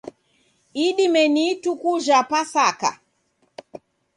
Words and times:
Idime 0.85 1.21
ni 1.33 1.43
ituku 1.51 1.91
jha 2.05 2.19
pasaka 2.29 2.89